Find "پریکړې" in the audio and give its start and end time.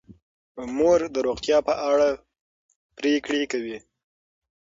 2.97-3.41